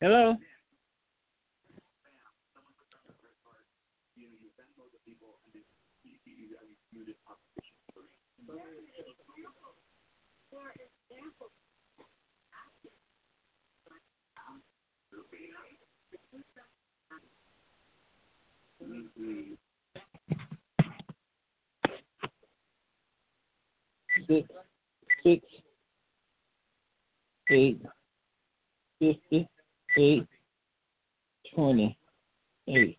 [0.00, 0.36] Hello.
[24.28, 24.48] Six,
[25.24, 25.44] six,
[27.50, 27.80] eight,
[29.00, 29.48] fifty,
[29.96, 30.26] eight,
[31.54, 31.98] twenty,
[32.68, 32.98] eight.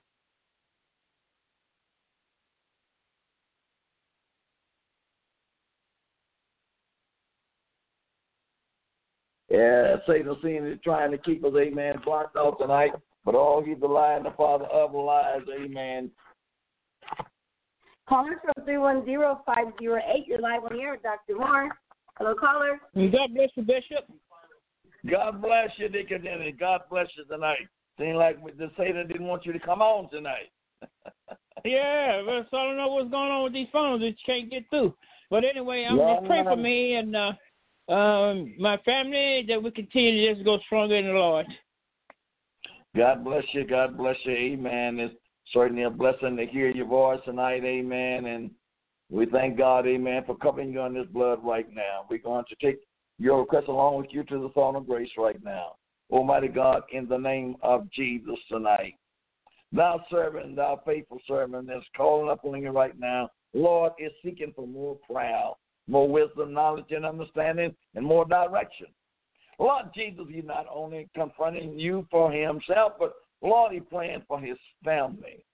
[9.49, 12.91] Yeah, Satan seen it trying to keep us, amen, blocked off tonight.
[13.25, 16.09] But all he's the lie and the father of lies, amen.
[18.07, 19.41] Caller from 310-508.
[19.79, 21.37] You're live on air Dr.
[21.37, 21.69] Moore.
[22.17, 22.79] Hello, caller.
[22.95, 24.09] God bless you, Bishop.
[25.09, 26.53] God bless you, Deacon Dennis.
[26.59, 27.67] God bless you tonight.
[27.99, 30.51] Seems like the Satan didn't want you to come on tonight.
[31.63, 34.01] Yeah, so I don't know what's going on with these phones.
[34.01, 34.95] It can't get through.
[35.29, 36.15] But anyway, I'm Yeah.
[36.15, 37.33] just pray for me and uh,
[37.93, 41.45] um, my family that we continue to just go stronger in the Lord.
[42.95, 43.63] God bless you.
[43.63, 44.33] God bless you.
[44.33, 44.99] Amen.
[44.99, 45.13] It's
[45.53, 47.63] certainly a blessing to hear your voice tonight.
[47.63, 48.25] Amen.
[48.25, 48.51] And
[49.09, 52.05] we thank God, amen, for covering you in this blood right now.
[52.09, 52.79] We're going to take
[53.21, 55.75] your request along with you to the throne of grace right now.
[56.09, 58.95] Almighty God, in the name of Jesus tonight.
[59.71, 64.53] Thou servant, thou faithful servant that's calling up on you right now, Lord is seeking
[64.55, 65.51] for more prayer,
[65.87, 68.87] more wisdom, knowledge, and understanding, and more direction.
[69.59, 74.57] Lord Jesus, He's not only confronting you for Himself, but Lord, He's praying for His
[74.83, 75.45] family.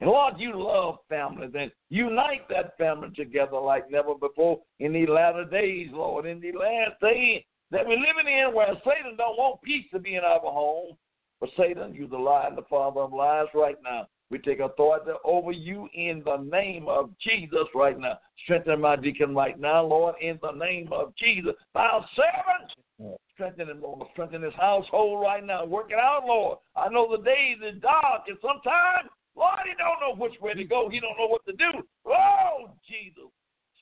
[0.00, 1.48] And Lord, you love family.
[1.52, 6.26] Then unite that family together like never before in these latter days, Lord.
[6.26, 10.16] In these last days that we're living in where Satan don't want peace to be
[10.16, 10.96] in our home.
[11.40, 14.06] But Satan, you're the lie and the father of lies right now.
[14.30, 18.18] We take authority over you in the name of Jesus right now.
[18.42, 21.52] Strengthen my deacon right now, Lord, in the name of Jesus.
[21.74, 24.06] Thou servant, strengthen him, Lord.
[24.12, 25.64] Strengthen his household right now.
[25.64, 26.58] Work it out, Lord.
[26.74, 30.64] I know the days is dark, and sometimes, Lord, he don't know which way to
[30.64, 30.88] go.
[30.88, 31.86] He don't know what to do.
[32.06, 33.30] Oh, Jesus.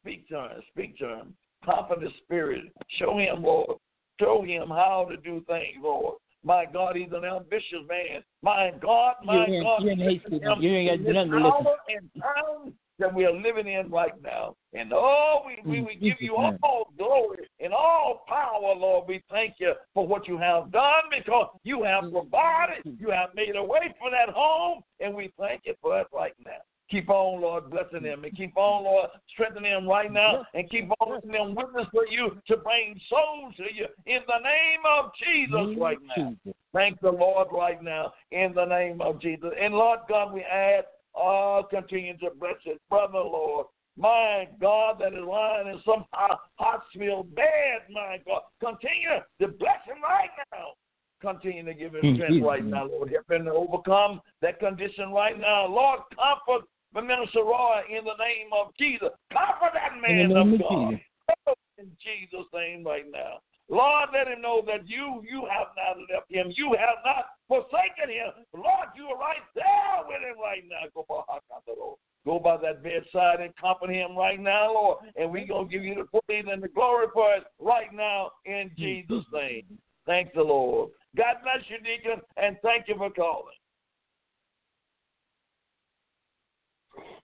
[0.01, 0.63] Speak to him.
[0.73, 1.35] Speak to him.
[1.65, 2.65] Comfort his spirit.
[2.99, 3.79] Show him, Lord.
[4.21, 6.17] Show him how to do things, Lord.
[6.45, 8.23] My God, he's an ambitious man.
[8.43, 9.83] My God, my You God.
[9.83, 12.75] you ain't hasty, strengthen you ain't got nothing to listen.
[13.03, 14.55] Hour and time that we are living in right now.
[14.73, 19.05] And oh, we, we, we give you all glory and all power, Lord.
[19.09, 23.57] We thank you for what you have done because you have provided, you have made
[23.57, 26.53] a way for that home, and we thank you for it right now.
[26.91, 30.91] Keep on, Lord, blessing them, and keep on, Lord, strengthening them right now, and keep
[31.01, 35.11] on letting them witness for you to bring souls to you in the name of
[35.19, 36.35] Jesus right now.
[36.75, 39.51] Thank the Lord right now in the name of Jesus.
[39.59, 40.85] And Lord God, we ask,
[41.17, 43.67] oh, continue to bless his brother, Lord.
[43.97, 48.43] My God, that is lying in some ho- hospital bed, my God.
[48.61, 50.75] Continue to bless him right now.
[51.21, 53.11] Continue to give him strength right now, Lord.
[53.11, 55.67] Help him to overcome that condition right now.
[55.67, 59.09] Lord, comfort the minister Roy in the name of Jesus.
[59.33, 60.91] Comfort that man of of God.
[60.91, 61.05] Jesus.
[61.47, 63.39] Oh, in Jesus' name right now.
[63.75, 66.53] Lord, let him know that you you have not left him.
[66.55, 68.47] You have not forsaken him.
[68.55, 70.87] Lord, you are right there with him right now.
[70.95, 71.97] Go by Hakataro.
[72.25, 74.99] Go by that bedside and comfort him right now, Lord.
[75.17, 78.31] And we're going to give you the praise and the glory for it right now
[78.47, 79.65] in Jesus' name.
[80.07, 80.91] Thank the Lord.
[81.17, 83.45] God bless you, Deacon, and thank you for calling.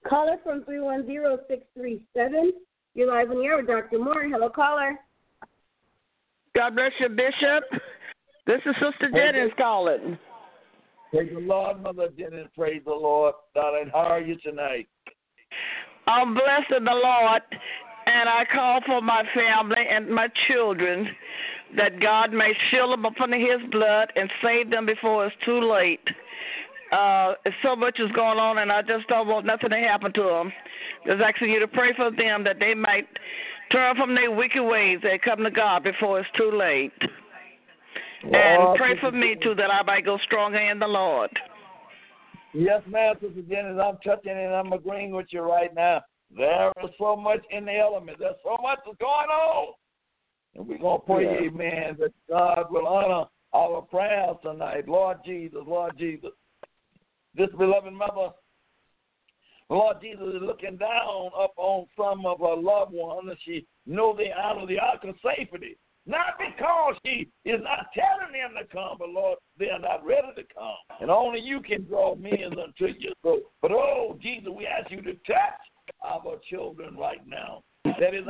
[0.09, 2.51] Caller from 310-637.
[2.95, 4.01] You're live on the air with Dr.
[4.01, 4.25] Moore.
[4.29, 4.99] Hello, caller.
[6.57, 7.65] God bless you, Bishop.
[8.47, 10.19] This is Sister Jennings calling.
[11.13, 12.49] Praise the Lord, Mother Jennings.
[12.57, 13.35] Praise the Lord.
[13.55, 14.89] Darling, how are you tonight?
[16.07, 17.43] I'm blessed in the Lord,
[18.07, 21.09] and I call for my family and my children
[21.77, 25.61] that God may shield them up under His blood and save them before it's too
[25.61, 26.01] late.
[26.91, 30.23] Uh, so much is going on, and I just don't want nothing to happen to
[30.23, 30.53] them.
[31.07, 33.07] Just asking you to pray for them that they might
[33.73, 36.93] turn from their wicked ways and come to God before it's too late.
[38.23, 41.31] And pray for me too that I might go stronger in the Lord.
[42.53, 43.81] Yes, ma'am, Sister Jennings.
[43.83, 46.03] I'm touching and I'm agreeing with you right now.
[46.37, 48.19] There is so much in the element.
[48.19, 49.75] There's so much is going on.
[50.55, 51.49] And we're going to pray, Yeah.
[51.49, 54.89] amen, that God will honor our prayers tonight.
[54.89, 56.31] Lord Jesus, Lord Jesus.
[57.35, 58.31] This beloved mother,
[59.71, 64.15] Lord Jesus, is looking down up on some of her loved ones, and she know
[64.17, 65.77] they out of the ark of safety.
[66.07, 70.29] Not because she is not telling them to come, but Lord, they are not ready
[70.35, 70.99] to come.
[71.01, 73.13] And only you can draw men unto you.
[73.23, 75.61] So, but oh, Jesus, we ask you to touch
[76.03, 77.63] our children right now.
[77.85, 78.25] That is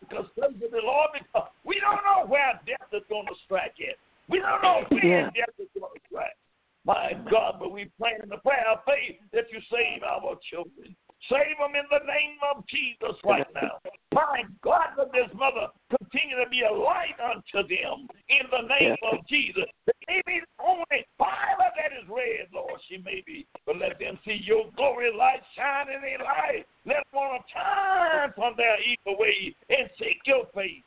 [0.00, 3.96] because of the Lord, because we don't know where death is going to strike yet.
[4.28, 5.30] We don't know when Yeah.
[5.30, 6.36] death is going to strike.
[6.84, 10.96] My God, but we pray in the prayer of faith that you save our children.
[11.30, 13.78] Save them in the name of Jesus right now.
[14.12, 18.98] My God, let this mother continue to be a light unto them in the name
[19.12, 19.70] of Jesus.
[20.08, 24.66] Maybe only Bible that is read, Lord, she may be, but let them see your
[24.74, 26.66] glory light shine in their life.
[26.84, 30.82] Let them want to turn from their evil ways and seek your face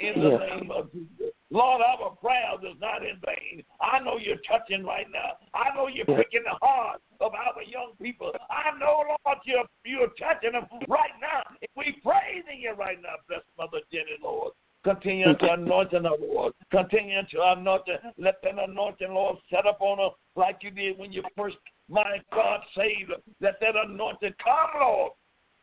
[0.00, 1.36] in the name of Jesus.
[1.54, 3.62] Lord, our prayers is not in vain.
[3.80, 5.38] I know you're touching right now.
[5.54, 8.32] I know you're picking the heart of our young people.
[8.50, 11.46] I know, Lord, you're, you're touching them right now.
[11.62, 14.52] And we praising you right now, bless Mother Jenny, Lord.
[14.82, 16.54] Continue to anoint her, Lord.
[16.72, 17.82] Continue to anoint.
[18.18, 21.56] Let that anointing, Lord, set up on her like you did when you first,
[21.88, 23.22] my God, saved her.
[23.40, 25.12] Let that anointing come, Lord.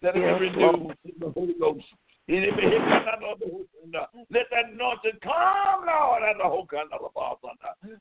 [0.01, 1.83] Let it be renewed in the Holy Ghost.
[2.31, 3.43] Let it be hit by that Lord.
[4.31, 7.11] Let that anointing come, Lord, and the whole kind of.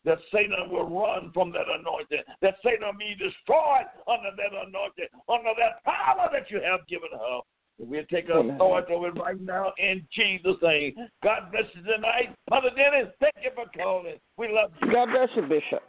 [0.04, 2.22] That Satan will run from that anointing.
[2.40, 7.40] That Satan be destroyed under that anointing, under that power that you have given her.
[7.80, 10.94] We'll take authority over it right now in Jesus' name.
[11.24, 12.32] God bless you tonight.
[12.50, 14.20] Mother Dennis, thank you for calling.
[14.36, 14.92] We love you.
[14.92, 15.82] God bless you, Bishop.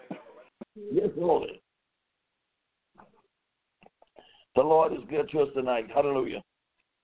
[0.91, 1.49] Yes, Lord.
[4.55, 5.87] The Lord is good to us tonight.
[5.93, 6.41] Hallelujah.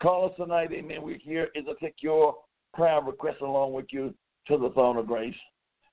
[0.02, 1.02] Call us tonight, amen.
[1.02, 2.36] We're here is to take your
[2.74, 4.14] prayer request along with you
[4.48, 5.36] to the throne of grace.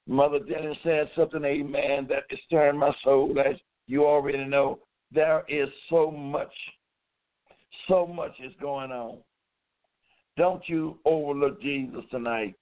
[0.07, 3.57] Mother Dennis said something, amen, that is stirring my soul, as
[3.87, 4.81] you already know.
[5.11, 6.53] There is so much,
[7.89, 9.19] so much is going on.
[10.37, 12.55] Don't you overlook Jesus tonight.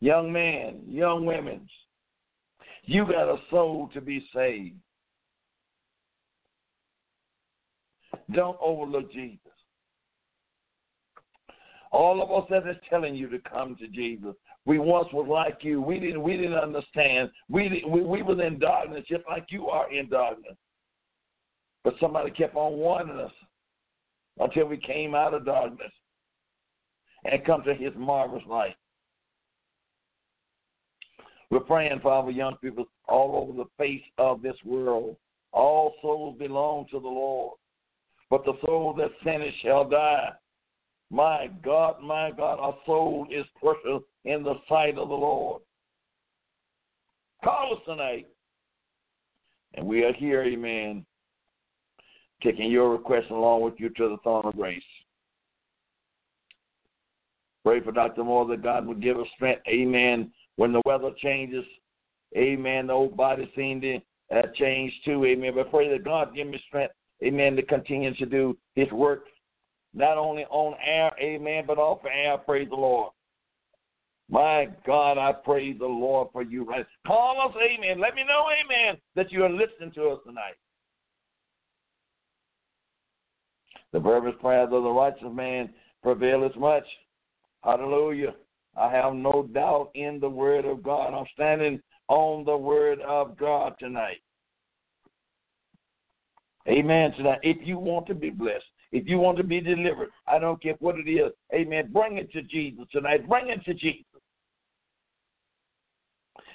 [0.00, 1.66] Young men, young women,
[2.84, 4.76] you got a soul to be saved.
[8.34, 9.49] Don't overlook Jesus.
[11.92, 14.34] All of us that is telling you to come to Jesus.
[14.64, 15.80] We once was like you.
[15.80, 16.22] We didn't.
[16.22, 17.30] We didn't understand.
[17.48, 20.56] We we we was in darkness, just like you are in darkness.
[21.82, 23.32] But somebody kept on warning us
[24.38, 25.92] until we came out of darkness
[27.24, 28.76] and come to His marvelous light.
[31.50, 35.16] We're praying for our young people all over the face of this world.
[35.52, 37.58] All souls belong to the Lord,
[38.28, 40.30] but the soul that sinneth shall die.
[41.10, 45.62] My God, my God, our soul is precious in the sight of the Lord.
[47.42, 48.26] Call us tonight.
[49.74, 51.04] And we are here, amen,
[52.42, 54.82] taking your request along with you to the throne of grace.
[57.64, 58.24] Pray for Dr.
[58.24, 61.64] Moore that God would give us strength, amen, when the weather changes.
[62.36, 62.86] Amen.
[62.86, 63.98] The old body seemed to
[64.34, 65.52] uh, change too, amen.
[65.54, 69.24] But pray that God give me strength, amen, to continue to do his work
[69.94, 72.38] not only on air, amen, but off air.
[72.38, 73.12] Praise the Lord.
[74.30, 76.64] My God, I praise the Lord for you.
[76.64, 76.86] Right?
[77.06, 78.00] Call us, amen.
[78.00, 80.54] Let me know, amen, that you are listening to us tonight.
[83.92, 85.70] The fervent prayers of the righteous man
[86.02, 86.84] prevail as much.
[87.64, 88.34] Hallelujah.
[88.76, 91.12] I have no doubt in the word of God.
[91.12, 94.18] I'm standing on the word of God tonight.
[96.68, 97.12] Amen.
[97.16, 100.62] Tonight, if you want to be blessed, if you want to be delivered, I don't
[100.62, 101.32] care what it is.
[101.54, 101.90] Amen.
[101.92, 103.28] Bring it to Jesus tonight.
[103.28, 104.04] Bring it to Jesus.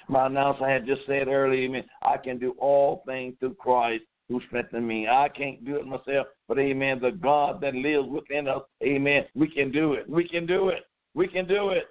[0.08, 4.40] My announcer had just said earlier, amen, I can do all things through Christ who
[4.46, 5.08] strengthens me.
[5.08, 9.48] I can't do it myself, but amen, the God that lives within us, amen, we
[9.48, 10.08] can do it.
[10.08, 10.84] We can do it.
[11.14, 11.84] We can do it.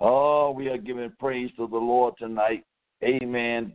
[0.00, 2.64] Oh, we are giving praise to the Lord tonight.
[3.02, 3.72] Amen.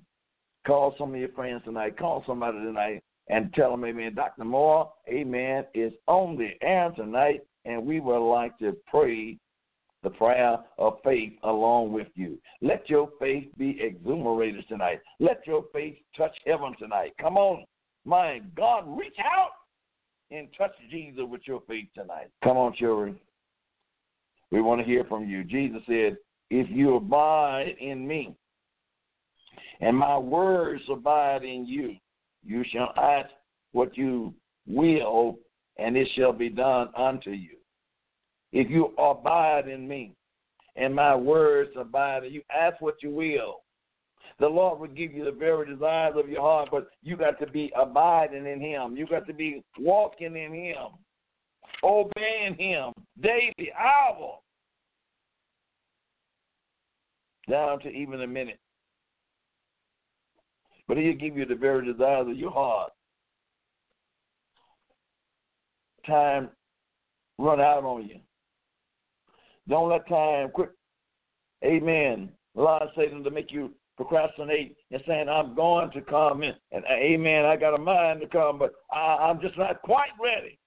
[0.68, 1.98] Call some of your friends tonight.
[1.98, 4.14] Call somebody tonight and tell them, Amen.
[4.16, 4.44] Dr.
[4.44, 9.38] Moore, Amen, is on the air tonight, and we would like to pray
[10.04, 12.40] the prayer of faith along with you.
[12.62, 15.00] Let your faith be exhumerated tonight.
[15.20, 17.14] Let your faith touch heaven tonight.
[17.20, 17.66] Come on.
[18.06, 19.52] My God, reach out
[20.32, 22.30] and touch Jesus with your faith tonight.
[22.44, 23.20] Come on, children.
[24.52, 25.44] We want to hear from you.
[25.44, 26.18] Jesus said,
[26.50, 28.36] If you abide in me
[29.82, 31.96] and my words abide in you,
[32.44, 33.30] you shall ask
[33.72, 34.34] what you
[34.68, 35.38] will,
[35.78, 37.58] and it shall be done unto you.
[38.52, 40.14] If you abide in me
[40.76, 43.62] and my words abide in you, ask what you will.
[44.40, 47.48] The Lord will give you the very desires of your heart, but you got to
[47.48, 48.96] be abiding in Him.
[48.96, 50.88] You got to be walking in Him,
[51.84, 54.40] obeying Him daily, hour,
[57.50, 58.60] down to even a minute.
[60.88, 62.92] But He'll give you the very desires of your heart.
[66.06, 66.50] Time
[67.38, 68.20] run out on you.
[69.68, 70.72] Don't let time quit.
[71.64, 72.30] Amen.
[72.58, 76.54] Allow Satan to make you procrastinate and saying, I'm going to come in.
[76.72, 80.58] And amen, I got a mind to come, but I, I'm just not quite ready.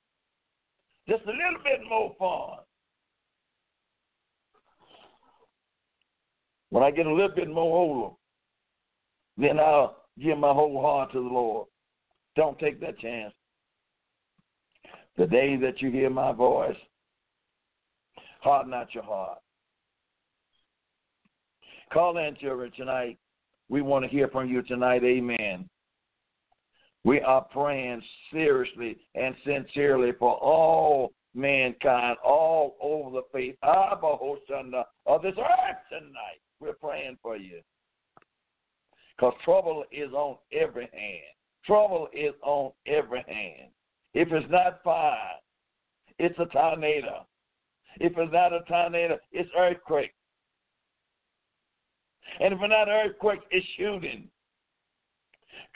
[1.08, 2.58] Just a little bit more fun.
[6.70, 8.14] When I get a little bit more older,
[9.36, 11.66] then I'll give my whole heart to the Lord.
[12.36, 13.34] Don't take that chance.
[15.18, 16.76] The day that you hear my voice,
[18.40, 19.38] harden not your heart.
[21.92, 23.18] Call in, children, tonight.
[23.68, 25.04] We want to hear from you tonight.
[25.04, 25.68] Amen.
[27.04, 35.34] We are praying seriously and sincerely for all mankind, all over the face of this
[35.38, 36.40] earth tonight.
[36.60, 37.60] We're praying for you.
[39.16, 41.34] Because trouble is on every hand.
[41.64, 43.70] Trouble is on every hand.
[44.14, 45.16] If it's not fire,
[46.18, 47.26] it's a tornado.
[47.98, 50.14] If it's not a tornado, it's earthquake.
[52.40, 54.28] And if it's not earthquake, it's shooting.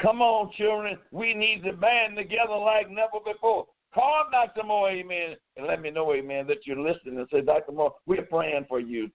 [0.01, 0.99] Come on, children.
[1.11, 3.67] We need to band together like never before.
[3.95, 4.67] Call Dr.
[4.67, 7.73] Moore, amen, and let me know, amen, that you're listening and say, Dr.
[7.73, 9.11] Moore, we're praying for you.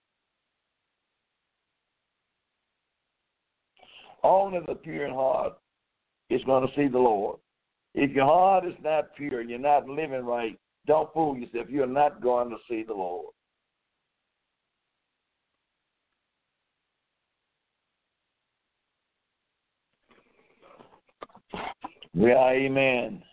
[4.23, 5.53] Only the pure in heart
[6.31, 7.37] is going to see the Lord.
[7.93, 11.67] If your heart is not pure, and you're not living right, don't fool yourself.
[11.69, 13.33] You're not going to see the Lord.
[22.13, 23.23] We are, amen.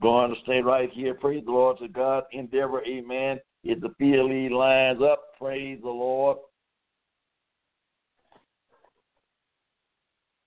[0.00, 1.14] Going to stay right here.
[1.14, 2.24] Praise the Lord to God.
[2.32, 3.40] Endeavor, amen.
[3.64, 6.38] If the PLE lines up, praise the Lord.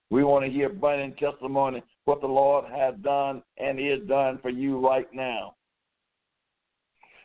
[0.09, 4.49] We want to hear burning testimony what the Lord has done and is done for
[4.49, 5.55] you right now.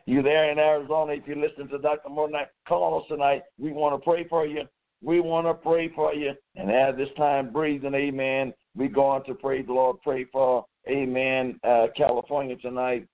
[0.05, 2.09] You there in Arizona, if you listen to Dr.
[2.09, 3.43] Moore tonight, call us tonight.
[3.59, 4.61] We want to pray for you.
[5.03, 6.33] We want to pray for you.
[6.55, 11.59] And at this time, breathing, amen, we're going to praise the Lord, pray for, amen,
[11.63, 13.07] uh, California tonight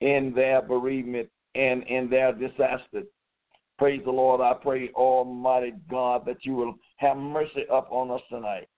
[0.00, 3.02] in their bereavement and in their disaster.
[3.78, 4.40] Praise the Lord.
[4.40, 8.68] I pray, Almighty God, that you will have mercy upon us tonight.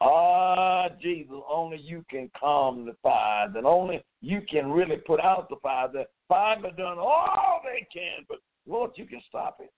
[0.00, 5.48] Ah, Jesus, only you can calm the fire, and only you can really put out
[5.48, 5.88] the fire.
[5.90, 9.72] The fire done all they can, but Lord, you can stop it.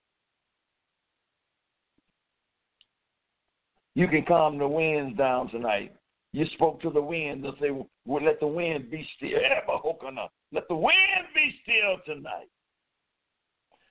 [3.98, 5.92] You can calm the winds down tonight.
[6.32, 9.30] You spoke to the wind and say, well, let the wind be still.
[10.52, 10.94] Let the wind
[11.34, 12.46] be still tonight.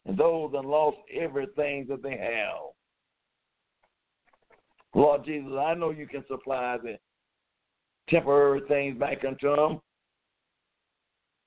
[0.06, 2.72] And those that lost everything that they have,
[4.96, 6.98] Lord Jesus, I know you can supply the
[8.10, 9.82] temporary things back unto them.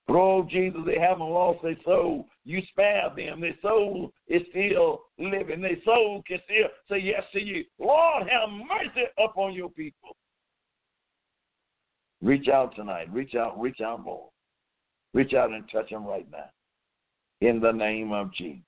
[0.07, 2.27] But oh Jesus, they haven't lost their soul.
[2.51, 3.41] You spare them.
[3.41, 5.61] Their soul is still living.
[5.61, 7.65] Their soul can still say yes to you.
[7.79, 10.17] Lord, have mercy upon your people.
[12.23, 13.13] Reach out tonight.
[13.13, 13.61] Reach out.
[13.61, 14.29] Reach out more.
[15.15, 16.51] Reach out and touch them right now.
[17.41, 18.63] In the name of Jesus.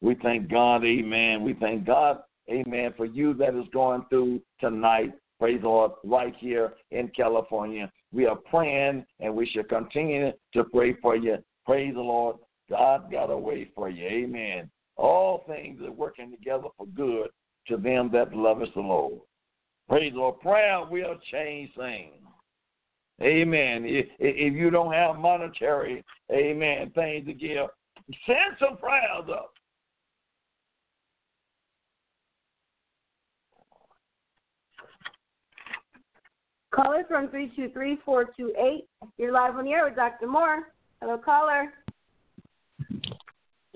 [0.00, 1.42] We thank God, amen.
[1.42, 6.34] We thank God amen, for you that is going through tonight, praise the Lord, right
[6.38, 7.90] here in California.
[8.12, 11.38] We are praying and we should continue to pray for you.
[11.66, 12.36] Praise the Lord.
[12.70, 14.06] God got a way for you.
[14.06, 14.70] Amen.
[14.96, 17.28] All things are working together for good
[17.68, 19.20] to them that love us the Lord.
[19.88, 20.40] Praise the Lord.
[20.40, 22.14] Prayer will change things.
[23.22, 23.84] Amen.
[23.84, 27.66] If, if you don't have monetary, amen, things to give,
[28.26, 29.52] send some prayers up.
[36.72, 38.84] Caller from 323-428.
[39.16, 40.28] You're live on the air with Dr.
[40.28, 40.68] Moore.
[41.00, 41.72] Hello, caller.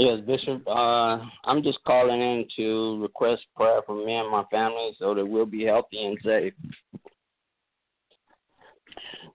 [0.03, 0.67] Yes, Bishop.
[0.67, 5.25] Uh, I'm just calling in to request prayer for me and my family so that
[5.25, 6.53] we'll be healthy and safe.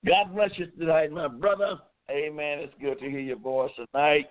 [0.06, 1.78] God bless you tonight, my brother.
[2.12, 2.60] Amen.
[2.60, 4.26] It's good to hear your voice tonight.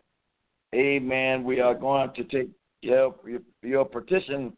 [0.75, 1.43] Amen.
[1.43, 2.51] We are going to take
[2.83, 4.53] your, your, your petition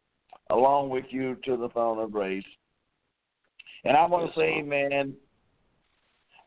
[0.51, 2.43] along with you to the throne of grace.
[3.85, 5.15] And I want to say, amen,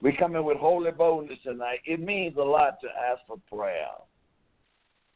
[0.01, 1.79] we come in with holy boldness tonight.
[1.85, 3.87] It means a lot to ask for prayer.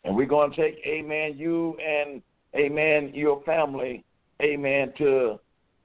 [0.05, 2.21] And we're going to take, amen, you and,
[2.55, 4.05] amen, your family
[4.41, 5.39] amen, to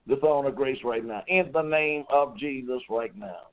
[0.07, 1.23] the throne of grace right now.
[1.29, 3.49] In the name of Jesus right now.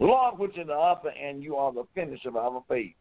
[0.00, 2.94] Lord, which is the author and you are the finisher of our faith.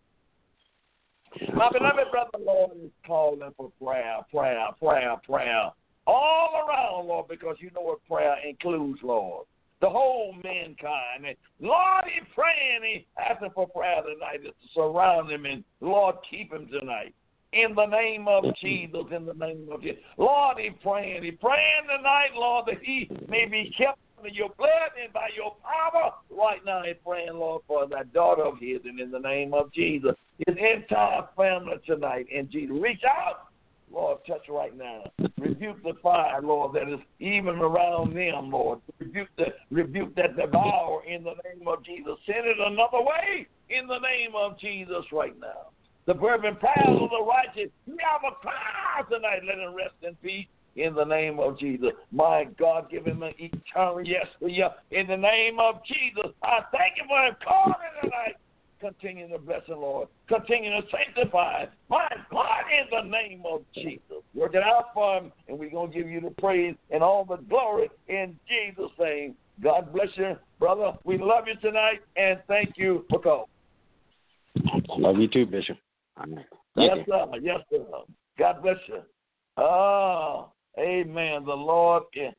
[1.56, 5.72] My beloved brother, Lord, is calling for prayer, prayer, prayer, prayer.
[6.06, 9.46] All around, Lord, because you know what prayer includes, Lord.
[9.82, 11.26] The whole mankind.
[11.28, 16.54] And Lord, he's praying, he's asking for prayer tonight to surround him and Lord, keep
[16.54, 17.14] him tonight.
[17.54, 18.66] In the name of mm-hmm.
[18.66, 20.00] Jesus, in the name of Jesus.
[20.18, 21.24] Lord, he's praying.
[21.24, 25.56] He's praying tonight, Lord, that he may be kept under your blood and by your
[25.64, 26.12] power.
[26.30, 29.74] Right now, he's praying, Lord, for that daughter of his, and in the name of
[29.74, 30.12] Jesus,
[30.48, 32.28] his entire family tonight.
[32.34, 33.51] And Jesus, reach out
[33.92, 35.04] Lord, touch right now.
[35.38, 38.80] Rebuke the fire, Lord, that is even around them, Lord.
[39.00, 42.14] Rebuke the rebuke that devour in the name of Jesus.
[42.26, 45.72] Send it another way in the name of Jesus right now.
[46.08, 49.42] The fervent prayers of the righteous, you have a cloud tonight.
[49.46, 51.92] Let him rest in peace in the name of Jesus.
[52.12, 54.26] My God, give him an eternal yes.
[54.92, 58.36] In the name of Jesus, I thank you for him calling tonight.
[58.82, 60.08] Continue to bless the Lord.
[60.28, 61.64] Continue to sanctify.
[61.64, 61.70] us.
[61.88, 64.24] My God, in the name of Jesus.
[64.34, 67.24] Work it out for him, and we're going to give you the praise and all
[67.24, 69.36] the glory in Jesus' name.
[69.62, 70.94] God bless you, brother.
[71.04, 73.46] We love you tonight, and thank you for calling.
[74.98, 75.78] Love you too, Bishop.
[76.18, 76.44] Amen.
[76.76, 77.26] Yes, sir.
[77.40, 77.86] Yes, sir.
[78.40, 79.02] God bless you.
[79.58, 81.46] Oh, amen.
[81.46, 82.34] The Lord is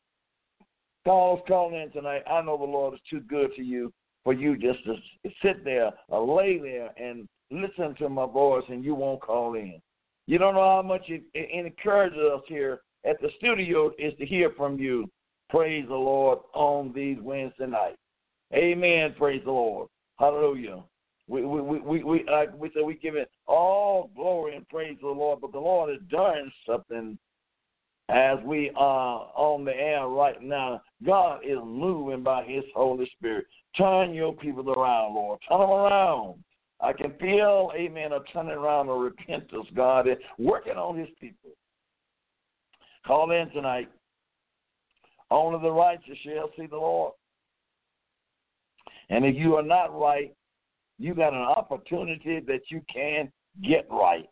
[1.04, 2.22] calls calling in tonight.
[2.28, 3.92] I know the Lord is too good to you
[4.24, 4.94] for you just to
[5.42, 9.80] sit there or lay there and listen to my voice and you won't call in.
[10.26, 14.26] You don't know how much it, it encourages us here at the studio is to
[14.26, 15.10] hear from you.
[15.50, 17.98] Praise the Lord on these Wednesday nights.
[18.54, 19.14] Amen.
[19.18, 19.88] Praise the Lord.
[20.18, 20.82] Hallelujah.
[21.28, 25.06] We we we we uh, we say we give it all glory and praise to
[25.06, 27.18] the Lord, but the Lord has done something
[28.08, 30.82] as we are on the air right now.
[31.04, 33.46] God is moving by His Holy Spirit.
[33.76, 35.40] Turn your people around, Lord.
[35.48, 36.42] Turn them around.
[36.80, 41.50] I can feel, amen, a turning around of repentance, God, is working on his people.
[43.06, 43.88] Call in tonight.
[45.30, 47.12] Only the righteous shall see the Lord.
[49.10, 50.34] And if you are not right,
[50.98, 53.30] you got an opportunity that you can
[53.62, 54.28] get right.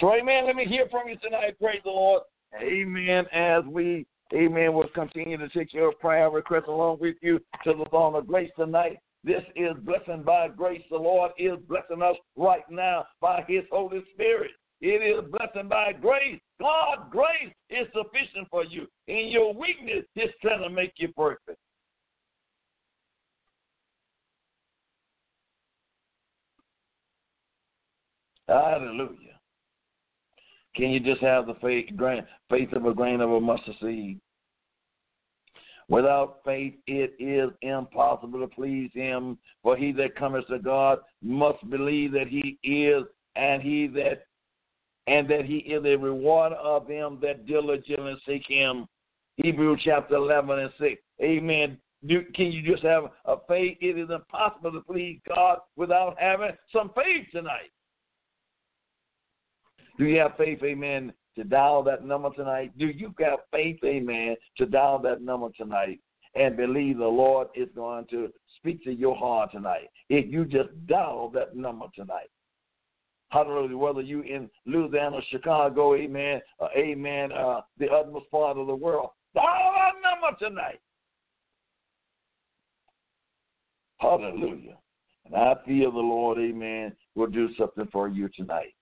[0.00, 0.46] So, amen.
[0.46, 1.58] Let me hear from you tonight.
[1.60, 2.22] Praise the Lord.
[2.60, 3.26] Amen.
[3.32, 4.72] As we Amen.
[4.72, 8.50] We'll continue to take your prayer request along with you to the throne of grace
[8.56, 8.98] tonight.
[9.24, 10.82] This is blessing by grace.
[10.90, 14.50] The Lord is blessing us right now by His Holy Spirit.
[14.80, 16.40] It is blessing by grace.
[16.60, 18.86] God, grace is sufficient for you.
[19.06, 21.58] In your weakness, His trying to make you perfect.
[28.48, 29.21] Hallelujah.
[30.74, 31.90] Can you just have the faith,
[32.48, 34.20] faith of a grain of a mustard seed?
[35.88, 39.36] Without faith, it is impossible to please Him.
[39.62, 43.04] For he that cometh to God must believe that He is,
[43.36, 44.24] and He that
[45.06, 48.86] and that He is a rewarder of them that diligently seek Him.
[49.36, 51.02] Hebrews chapter eleven and six.
[51.20, 51.76] Amen.
[52.06, 53.78] Do, can you just have a faith?
[53.80, 57.70] It is impossible to please God without having some faith tonight.
[60.02, 62.76] Do you have faith, amen, to dial that number tonight?
[62.76, 66.00] Do you have faith, amen, to dial that number tonight
[66.34, 69.90] and believe the Lord is going to speak to your heart tonight?
[70.08, 72.30] If you just dial that number tonight.
[73.28, 73.78] Hallelujah.
[73.78, 79.10] Whether you in Louisiana, Chicago, amen, uh, amen, uh, the utmost part of the world,
[79.36, 80.80] dial that number tonight.
[83.98, 84.78] Hallelujah.
[85.26, 88.74] And I feel the Lord, amen, will do something for you tonight.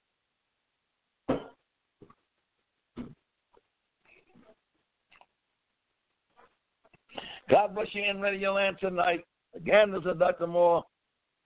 [7.51, 9.25] God bless you in Radio Land tonight.
[9.57, 10.47] Again, this is Dr.
[10.47, 10.85] Moore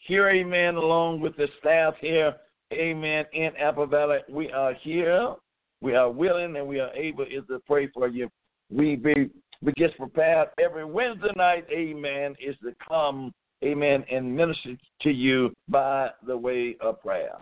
[0.01, 2.35] here, amen, along with the staff here,
[2.75, 4.19] amen, in Apple Valley.
[4.29, 5.35] We are here.
[5.81, 8.29] We are willing and we are able is to pray for you.
[8.71, 9.31] We be
[9.63, 13.33] we get prepared every Wednesday night, amen, is to come,
[13.65, 17.37] amen, and minister to you by the way of prayer.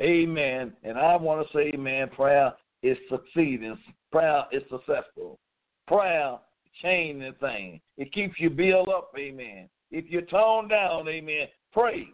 [0.00, 0.72] Amen.
[0.82, 3.76] And I want to say, amen, prayer is succeeding.
[4.10, 5.38] Prayer is successful.
[5.86, 6.38] Prayer
[6.82, 7.80] change the thing.
[7.96, 9.68] It keeps you built up, amen.
[9.90, 12.08] If you're down, amen, pray.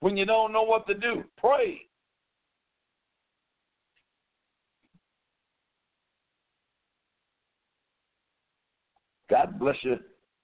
[0.00, 1.80] When you don't know what to do, pray.
[9.28, 9.98] God bless you.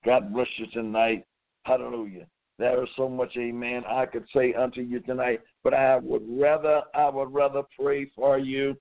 [0.04, 1.24] God bless you tonight.
[1.64, 2.26] Hallelujah.
[2.58, 6.82] There is so much, amen, I could say unto you tonight, but I would rather,
[6.94, 8.76] I would rather pray for you.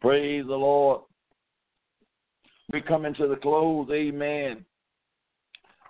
[0.00, 1.02] Praise the Lord.
[2.72, 4.64] We come into the close, amen,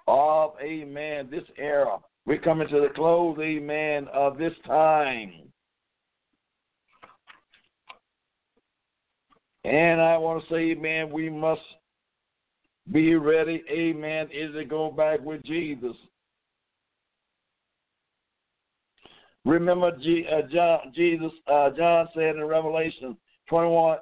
[0.06, 1.98] of, amen, this era.
[2.24, 5.32] We come into the close, amen, of this time.
[9.64, 11.60] And I want to say, amen, we must
[12.92, 15.96] be ready, amen, is to go back with Jesus.
[19.44, 23.16] Remember, G, uh, John, Jesus, uh, John said in Revelation
[23.48, 23.98] 21,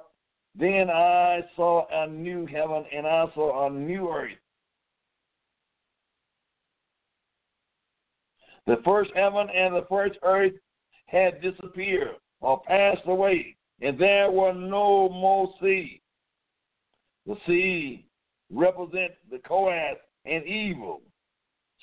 [0.59, 4.31] Then I saw a new heaven and I saw a new earth.
[8.65, 10.53] The first heaven and the first earth
[11.05, 16.01] had disappeared or passed away, and there were no more sea.
[17.25, 18.05] The sea
[18.51, 21.01] represents the coas and evil.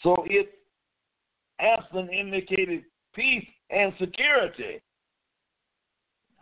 [0.02, 0.50] So its
[1.60, 2.82] absence indicated
[3.14, 4.82] peace and security.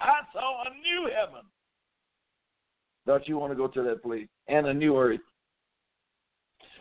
[0.01, 1.43] I saw a new heaven.
[3.07, 4.29] Don't you want to go to that place?
[4.49, 5.21] And a new earth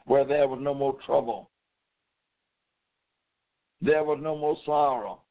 [0.06, 1.50] where there was no more trouble.
[3.82, 5.22] There was no more sorrow.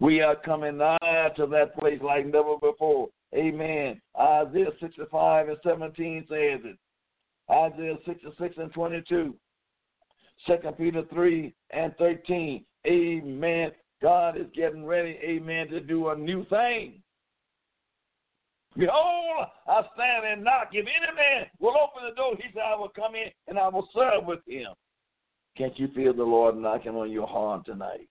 [0.00, 3.08] We are coming nigh to that place like never before.
[3.34, 4.00] Amen.
[4.18, 6.78] Isaiah 65 and 17 says it.
[7.50, 9.34] Isaiah 66 and 22.
[10.46, 12.64] 2 Peter 3 and 13.
[12.86, 13.70] Amen.
[14.00, 17.02] God is getting ready, amen, to do a new thing.
[18.78, 20.68] Behold, I stand and knock.
[20.72, 23.68] If any man will open the door, he said, I will come in and I
[23.68, 24.68] will serve with him.
[25.56, 28.08] Can't you feel the Lord knocking on your heart tonight?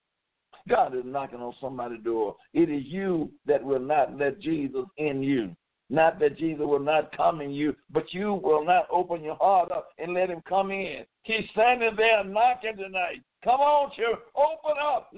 [0.67, 2.36] God is knocking on somebody's door.
[2.53, 5.56] It is you that will not let Jesus in you.
[5.89, 9.71] Not that Jesus will not come in you, but you will not open your heart
[9.71, 11.06] up and let him come in.
[11.23, 13.21] He's standing there knocking tonight.
[13.41, 15.13] Come on, children, open up.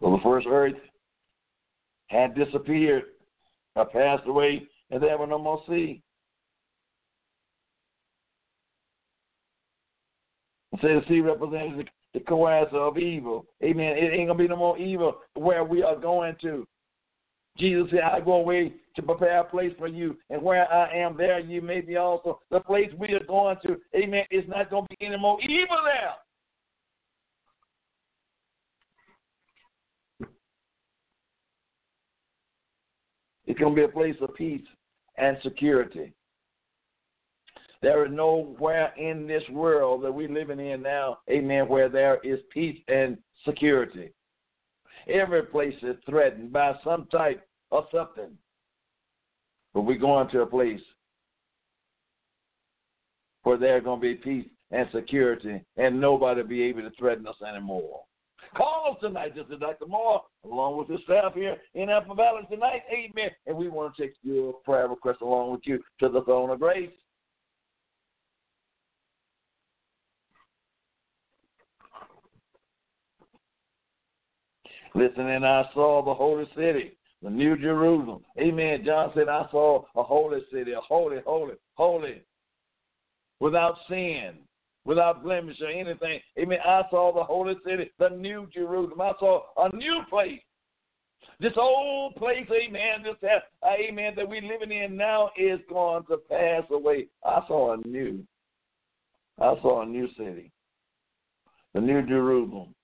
[0.00, 0.74] Well, the first earth
[2.08, 3.04] had disappeared,
[3.76, 6.02] or passed away, and there was no more sea.
[10.80, 11.84] Say the sea represents
[12.14, 13.46] the, the of evil.
[13.62, 13.96] Amen.
[13.96, 16.66] It ain't gonna be no more evil where we are going to.
[17.58, 21.16] Jesus said, I go away to prepare a place for you, and where I am,
[21.16, 22.40] there you may be also.
[22.52, 26.12] The place we are going to, amen, it's not to be any more evil there.
[33.48, 34.66] It's going to be a place of peace
[35.16, 36.12] and security.
[37.80, 42.40] There is nowhere in this world that we're living in now, amen, where there is
[42.52, 44.12] peace and security.
[45.08, 48.36] Every place is threatened by some type of something.
[49.72, 50.80] But we're going to a place
[53.44, 57.26] where there's going to be peace and security, and nobody will be able to threaten
[57.26, 58.02] us anymore.
[58.56, 59.86] Call tonight, just as Dr.
[59.86, 62.82] Moore, along with the staff here in Apple Valley tonight.
[62.92, 63.30] Amen.
[63.46, 66.60] And we want to take your prayer request along with you to the throne of
[66.60, 66.90] grace.
[74.94, 78.24] Listen, and I saw the holy city, the New Jerusalem.
[78.40, 78.82] Amen.
[78.84, 82.22] John said, I saw a holy city, a holy, holy, holy,
[83.38, 84.38] without sin,
[84.88, 86.18] without blemish or anything.
[86.38, 86.58] Amen.
[86.64, 89.00] I saw the holy city, the New Jerusalem.
[89.00, 90.40] I saw a new place.
[91.40, 96.16] This old place, amen, this uh, amen, that we're living in now is going to
[96.28, 97.06] pass away.
[97.24, 98.24] I saw a new,
[99.38, 100.50] I saw a new city,
[101.74, 102.74] the New Jerusalem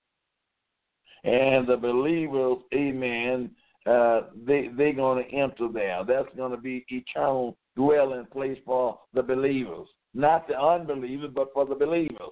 [1.25, 3.49] and the believers, amen,
[3.87, 6.03] uh, they they're going to enter there.
[6.07, 11.65] That's going to be eternal dwelling place for the believers, not the unbelievers, but for
[11.65, 12.31] the believers.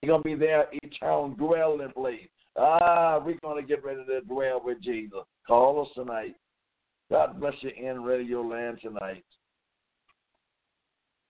[0.00, 2.28] He's going to be their eternal dwelling place.
[2.56, 5.20] Ah, we're going to get ready to dwell with Jesus.
[5.46, 6.34] Call us tonight.
[7.10, 9.24] God bless you in Radio Land tonight.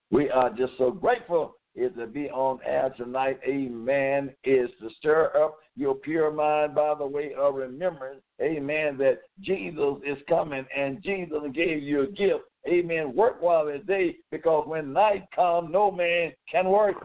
[0.09, 5.31] We are just so grateful is to be on air tonight, amen, is to stir
[5.37, 11.03] up your pure mind by the way of remembrance, amen, that Jesus is coming and
[11.03, 13.15] Jesus gave you a gift, amen.
[13.15, 16.95] Work while it's day because when night comes, no man can work.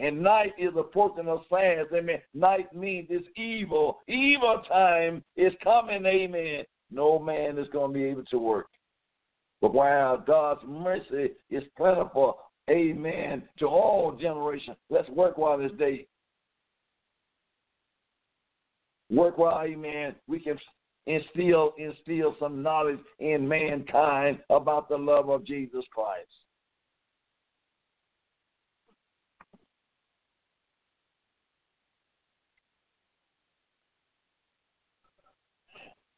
[0.00, 2.20] And night is a portion of science, amen.
[2.32, 3.98] Night means it's evil.
[4.06, 6.64] Evil time is coming, amen.
[6.90, 8.66] No man is going to be able to work.
[9.60, 12.38] But while God's mercy is plentiful,
[12.70, 13.42] Amen.
[13.60, 14.76] To all generations.
[14.90, 16.06] Let's work while this day.
[19.10, 20.58] work while, amen, we can
[21.08, 26.28] instill instill some knowledge in mankind about the love of Jesus Christ.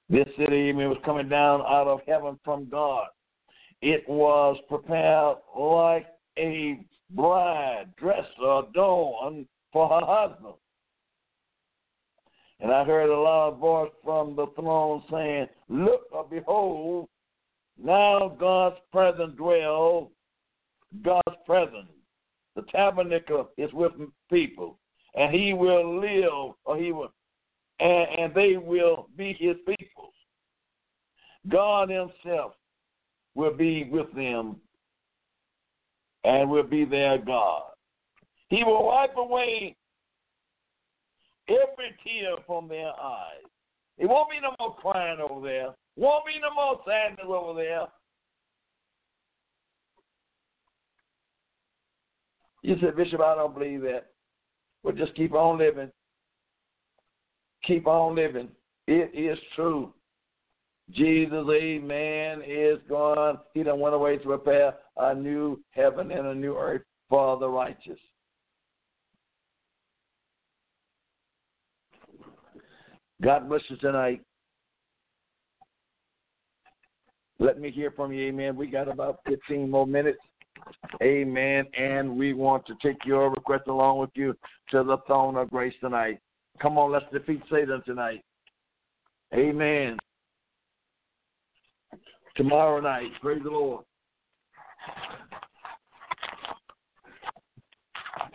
[0.08, 3.06] This city amen, was coming down out of heaven from God.
[3.80, 10.54] It was prepared like a bride dressed or adorned for her husband.
[12.60, 17.08] And I heard a loud voice from the throne saying, Look or behold,
[17.82, 20.10] now God's presence dwells,
[21.02, 21.88] God's presence.
[22.56, 23.92] The tabernacle is with
[24.30, 24.78] people,
[25.14, 27.12] and he will live, or he will,
[27.78, 30.12] and, and they will be his people.
[31.48, 32.52] God himself
[33.34, 34.56] will be with them
[36.24, 37.62] and will be their God.
[38.48, 39.76] He will wipe away
[41.48, 43.46] every tear from their eyes.
[43.96, 45.68] It won't be no more crying over there.
[45.96, 47.86] Won't be no more sadness over there.
[52.70, 54.10] You said, Bishop, I don't believe that.
[54.84, 55.90] But just keep on living.
[57.64, 58.48] Keep on living.
[58.86, 59.92] It is true.
[60.92, 63.38] Jesus, amen, is gone.
[63.54, 67.48] He done went away to prepare a new heaven and a new earth for the
[67.48, 67.98] righteous.
[73.20, 74.22] God bless you tonight.
[77.40, 78.54] Let me hear from you, amen.
[78.54, 80.20] We got about 15 more minutes.
[81.02, 81.64] Amen.
[81.78, 84.34] And we want to take your request along with you
[84.70, 86.18] to the throne of grace tonight.
[86.60, 88.22] Come on, let's defeat Satan tonight.
[89.34, 89.96] Amen.
[92.36, 93.84] Tomorrow night, praise the Lord.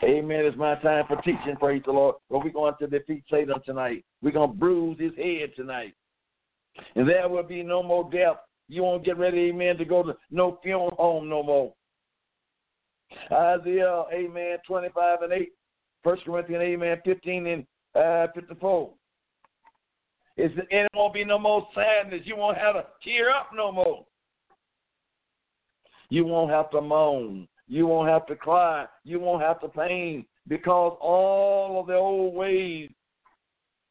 [0.04, 0.46] Amen.
[0.46, 2.16] It's my time for teaching, praise the Lord.
[2.30, 4.04] But we're going to defeat Satan tonight.
[4.22, 5.94] We're going to bruise his head tonight.
[6.96, 8.38] And there will be no more death.
[8.68, 11.74] You won't get ready, amen, to go to no funeral home no more.
[13.32, 15.52] Isaiah, amen, 25 and 8.
[16.04, 17.66] First Corinthians, amen, 15 and
[17.96, 18.92] uh, 54.
[20.38, 22.22] It's, and it won't be no more sadness.
[22.26, 24.06] You won't have to tear up no more.
[26.10, 27.48] You won't have to moan.
[27.68, 28.86] You won't have to cry.
[29.04, 32.92] You won't have to pain because all of the old ways,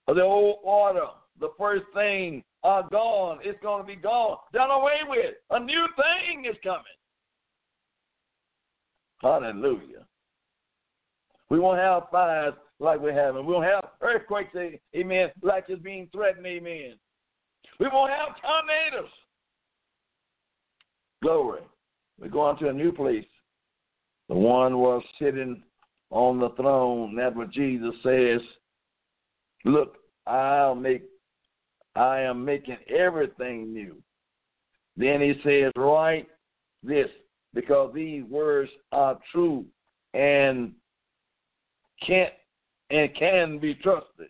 [0.07, 1.07] the old order,
[1.40, 3.38] the first thing are gone.
[3.42, 5.35] It's going to be gone, done away with.
[5.50, 6.83] A new thing is coming.
[9.22, 10.07] Hallelujah.
[11.50, 13.46] We won't have fires like we're having.
[13.46, 14.55] We won't have earthquakes,
[14.94, 16.94] amen, like it's being threatened, amen.
[17.79, 19.11] We won't have tornadoes.
[21.22, 21.61] Glory.
[22.20, 23.24] We're going to a new place.
[24.29, 25.62] The one was sitting
[26.11, 27.16] on the throne.
[27.16, 28.40] That's what Jesus says.
[29.64, 29.96] Look,
[30.27, 31.03] I'll make
[31.96, 33.96] I am making everything new.
[34.96, 36.27] Then he says, write
[36.83, 37.09] this,
[37.55, 39.64] because these words are true
[40.12, 40.73] and
[42.07, 42.33] can't
[42.90, 44.29] and can be trusted.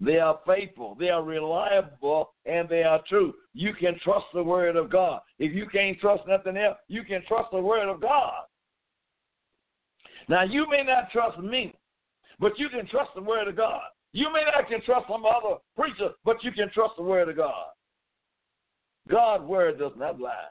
[0.00, 3.34] They are faithful, they are reliable, and they are true.
[3.52, 5.20] You can trust the word of God.
[5.38, 8.44] If you can't trust nothing else, you can trust the word of God.
[10.28, 11.74] Now you may not trust me,
[12.38, 13.82] but you can trust the word of God.
[14.12, 17.36] You may not can trust some other preacher, but you can trust the word of
[17.36, 17.66] God.
[19.08, 20.48] God's word does not lie.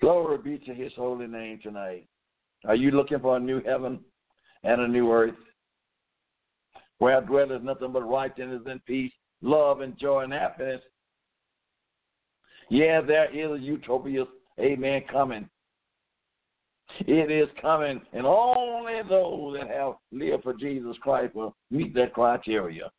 [0.00, 2.06] Glory be to his holy name tonight.
[2.66, 4.00] Are you looking for a new heaven
[4.62, 5.34] and a new earth?
[6.98, 10.80] Where dwelleth nothing but righteousness and peace, love and joy and happiness.
[12.70, 14.24] Yeah, there is a utopia,
[14.58, 15.48] amen, coming.
[17.00, 22.12] It is coming, and only those that have lived for Jesus Christ will meet that
[22.14, 22.90] criteria.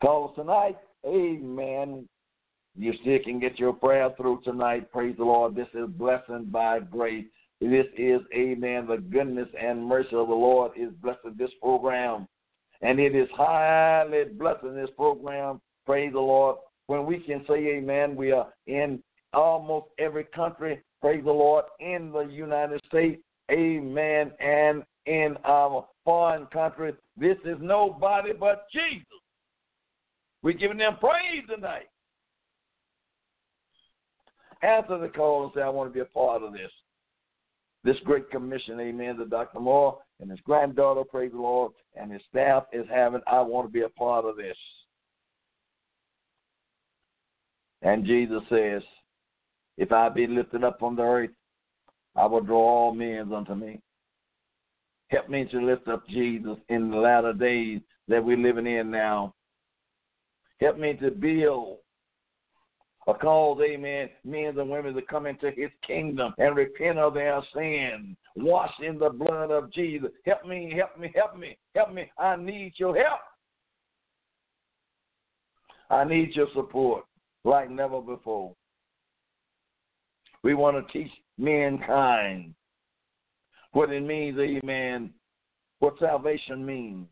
[0.00, 0.78] Call us tonight.
[1.06, 2.08] Amen.
[2.76, 4.90] You still can get your prayer through tonight.
[4.92, 5.54] Praise the Lord.
[5.54, 7.26] This is blessing by grace.
[7.60, 12.26] This is, amen, the goodness and mercy of the Lord is blessing this program.
[12.80, 15.60] And it is highly blessing this program.
[15.84, 16.56] Praise the Lord.
[16.86, 19.02] When we can say, amen, we are in
[19.34, 20.80] almost every country.
[21.02, 21.66] Praise the Lord.
[21.80, 23.20] In the United States.
[23.50, 24.32] Amen.
[24.40, 26.94] And in our foreign countries.
[27.18, 29.04] This is nobody but Jesus.
[30.42, 31.88] We're giving them praise tonight.
[34.62, 36.70] Answer the call and say, I want to be a part of this.
[37.82, 39.58] This great commission, amen, to Dr.
[39.58, 43.72] Moore and his granddaughter, praise the Lord, and his staff is having, I want to
[43.72, 44.56] be a part of this.
[47.82, 48.82] And Jesus says,
[49.78, 51.30] If I be lifted up from the earth,
[52.16, 53.80] I will draw all men unto me.
[55.08, 59.34] Help me to lift up Jesus in the latter days that we're living in now.
[60.60, 61.78] Help me to build
[63.06, 67.40] a cause, amen, men and women to come into his kingdom and repent of their
[67.54, 70.10] sin, wash in the blood of Jesus.
[70.26, 72.10] Help me, help me, help me, help me.
[72.18, 73.20] I need your help.
[75.88, 77.04] I need your support
[77.44, 78.54] like never before.
[80.42, 82.54] We want to teach mankind
[83.72, 85.10] what it means, amen,
[85.78, 87.06] what salvation means.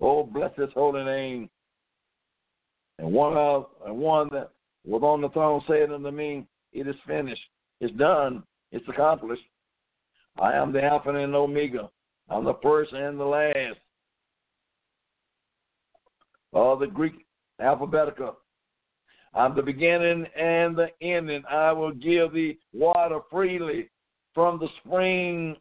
[0.00, 1.50] Oh, bless his holy name.
[2.98, 4.50] And one of and one that
[4.84, 7.42] was on the throne said unto me, It is finished.
[7.80, 8.42] It's done.
[8.72, 9.42] It's accomplished.
[10.40, 11.90] I am the Alpha and Omega.
[12.28, 13.78] I'm the first and the last.
[16.52, 17.26] All the Greek
[17.60, 18.36] alphabetical.
[19.34, 21.42] I'm the beginning and the ending.
[21.50, 23.90] I will give thee water freely
[24.34, 25.56] from the spring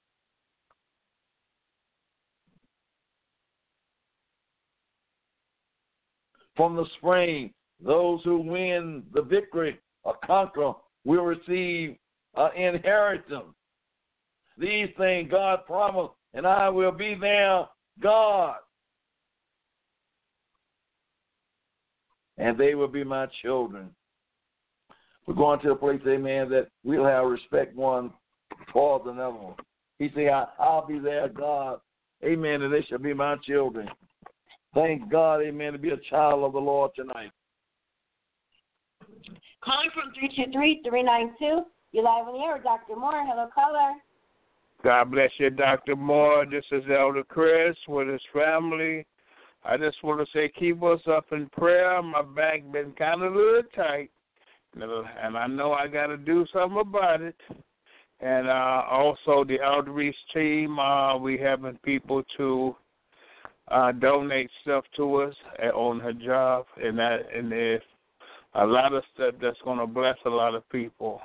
[6.57, 7.53] from the spring.
[7.83, 10.73] Those who win the victory or conquer
[11.05, 11.95] will receive
[12.35, 13.53] an inheritance.
[14.57, 17.65] These things God promised, and I will be their
[18.01, 18.55] God.
[22.39, 23.89] And they will be my children.
[25.25, 28.11] We're going to a place, amen, that we'll have respect one
[28.71, 29.53] towards another.
[29.99, 30.29] He said,
[30.59, 31.79] I'll be their God.
[32.23, 32.61] Amen.
[32.61, 33.89] And they shall be my children.
[34.73, 37.31] Thank God, amen, to be a child of the Lord tonight.
[39.63, 41.63] Calling from 323-392.
[41.91, 42.95] You're live on the air with Dr.
[42.95, 43.25] Moore.
[43.25, 43.93] Hello, caller.
[44.83, 45.95] God bless you, Dr.
[45.95, 46.45] Moore.
[46.45, 49.05] This is Elder Chris with his family.
[49.65, 52.01] I just want to say keep us up in prayer.
[52.03, 54.11] My back been kind of a little tight,
[54.75, 57.35] and I know I got to do something about it.
[58.19, 62.75] And uh, also the outreach team, uh, we having people to
[63.69, 65.35] uh, donate stuff to us
[65.73, 67.81] on her job, and that and there's
[68.55, 71.21] a lot of stuff that's going to bless a lot of people.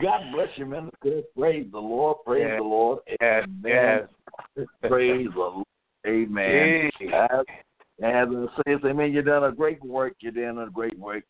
[0.00, 0.90] God bless you, man.
[1.36, 2.18] Praise the Lord.
[2.24, 2.58] Praise Yes.
[2.58, 2.98] the Lord.
[3.20, 4.08] Yes, Amen.
[4.88, 5.66] Praise the Lord.
[6.06, 6.90] Amen.
[7.12, 7.44] As,
[8.02, 10.14] as it says, amen, you've done a great work.
[10.20, 11.24] You've done a great work.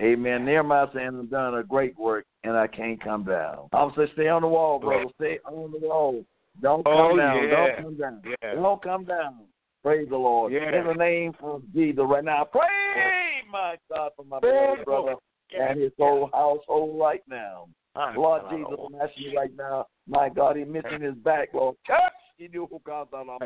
[0.00, 0.44] Amen.
[0.44, 3.68] Nehemiah saying, I've done a great work, and I can't come down.
[3.96, 5.04] Say, stay on the wall, brother.
[5.16, 6.24] Stay on the wall.
[6.60, 7.48] Don't come Oh, down.
[7.48, 7.50] yeah.
[7.50, 8.22] Don't come down.
[8.42, 8.54] Yeah.
[8.54, 9.34] Don't come down.
[9.82, 10.52] Praise the Lord.
[10.52, 10.78] Yeah.
[10.78, 12.44] In the name of Jesus right now.
[12.44, 15.14] Pray, my God, for my beloved brother
[15.58, 17.68] and his whole household right now.
[18.16, 21.76] Lord Jesus, I'm asking you right now, my God, he's missing his back, Lord.
[21.86, 21.98] Touch,
[22.38, 23.38] you do who comes on my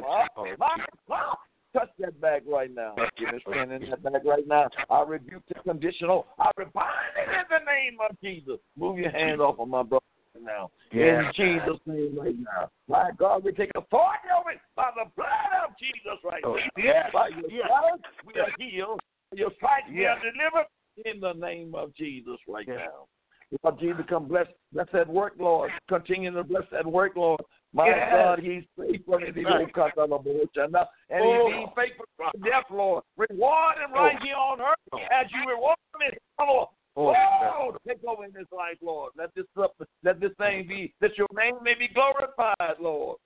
[1.72, 2.94] Touch that back right now.
[3.18, 4.68] Give us pain in that back right now.
[4.88, 6.26] I rebuke the conditional.
[6.38, 8.58] I rebind it in the name of Jesus.
[8.78, 10.04] Move your hand off of my brother
[10.42, 10.70] now.
[10.92, 11.28] Yeah.
[11.28, 12.70] In Jesus' name right now.
[12.88, 16.62] My God, we take authority over it by the blood of Jesus right Oh, now.
[16.76, 17.66] yes, By your yes.
[17.68, 19.00] blood, we are healed.
[19.34, 20.66] Your stripes, we are delivered
[21.04, 22.78] in the name of Jesus right Yes.
[22.86, 23.06] now.
[23.62, 25.70] Lord Jesus, come bless, bless that work, Lord.
[25.88, 27.40] Continue to bless that work, Lord.
[27.72, 28.10] My Yes.
[28.12, 29.60] God, He's faithful and He's Right.
[30.56, 31.50] and uh, Oh.
[31.50, 33.04] He's faithful to death, Lord.
[33.16, 34.24] Reward Him right Oh.
[34.24, 34.98] here on earth Oh.
[35.12, 36.68] as you reward Him, in Lord.
[36.96, 37.12] Oh,
[37.58, 39.12] Oh, take over in this life, Lord.
[39.16, 39.44] Let this
[40.02, 43.18] let this thing be that your name may be glorified, Lord.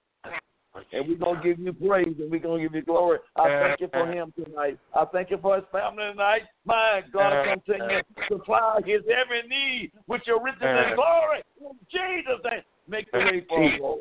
[0.92, 3.18] And we're gonna give you praise and we're gonna give you glory.
[3.36, 4.78] I thank you for him tonight.
[4.94, 6.42] I thank you for his family tonight.
[6.64, 11.42] My God, continue to supply his every need with your riches and glory.
[11.60, 14.00] In Jesus' name, make the way for him, Lord.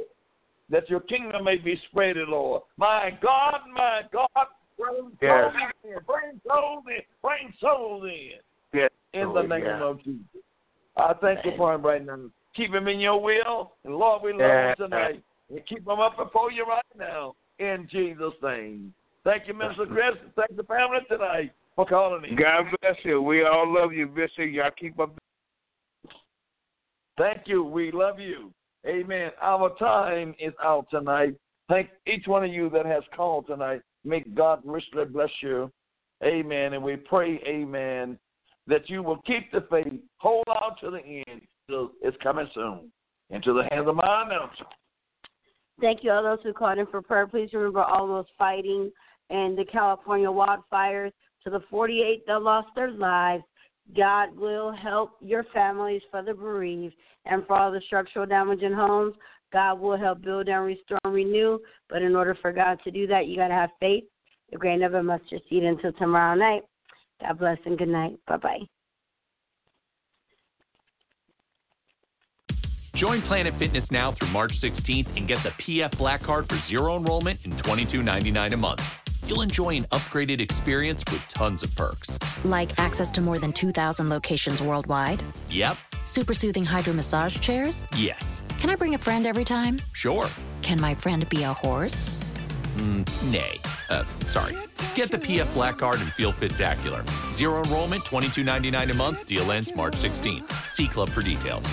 [0.70, 2.63] That your kingdom may be spread, Lord.
[2.78, 4.47] My God, my God,
[4.78, 5.53] bring souls
[5.84, 8.39] in, bring souls in, bring souls in
[9.14, 9.84] In the name yeah.
[9.84, 10.26] of Jesus.
[10.97, 12.20] I thank you for him right now.
[12.55, 13.74] Keep him in your will.
[13.86, 14.70] And Lord, we love Yeah.
[14.70, 15.24] him tonight.
[15.49, 17.36] And keep him up before you right now.
[17.57, 18.93] In Jesus' name.
[19.24, 20.16] Thank you, Minister Chris.
[20.36, 22.36] Thank the family tonight for calling me.
[22.36, 23.22] God bless you.
[23.22, 24.51] We all love you, Bishop.
[24.51, 25.18] Y'all keep up.
[27.18, 27.64] Thank you.
[27.64, 28.51] We love you.
[28.88, 29.32] Amen.
[29.41, 31.36] Our time is out tonight.
[31.68, 33.82] Thank each one of you that has called tonight.
[34.03, 35.72] May God richly bless you.
[36.24, 36.74] Amen.
[36.74, 38.18] And we pray, amen,
[38.70, 41.41] that you will keep the faith, hold on to the end.
[42.01, 42.91] It's coming soon.
[43.32, 44.65] Into the hands of my announcer.
[45.80, 47.28] Thank you, all those who called in for prayer.
[47.28, 48.91] Please remember all those fighting
[49.30, 51.11] in the California wildfires.
[51.43, 53.43] To the 48 that lost their lives,
[53.95, 56.95] God will help your families for the bereaved
[57.26, 59.13] and for all the structural damage in homes.
[59.53, 61.59] God will help build and restore and renew.
[61.88, 64.03] But in order for God to do that, you got to have faith.
[64.51, 66.63] The grain of a mustard seed until tomorrow night.
[67.22, 68.17] God bless and good night.
[68.28, 68.59] Bye bye.
[72.93, 76.97] Join Planet Fitness now through March 16th and get the PF Black Card for zero
[76.97, 78.99] enrollment and $22.99 a month.
[79.26, 82.20] You'll enjoy an upgraded experience with tons of perks.
[82.43, 85.22] Like access to more than 2,000 locations worldwide?
[85.49, 85.78] Yep.
[86.03, 87.86] Super soothing hydro massage chairs?
[87.95, 88.43] Yes.
[88.59, 89.80] Can I bring a friend every time?
[89.93, 90.26] Sure.
[90.61, 92.29] Can my friend be a horse?
[92.80, 93.60] Mm, nay.
[93.90, 94.56] Uh, sorry.
[94.96, 97.04] Get the PF Black Card and feel fit-tacular.
[97.32, 99.26] Zero enrollment, $22.99 a month.
[99.26, 100.50] Deal ends March 16th.
[100.70, 101.66] See Club for details.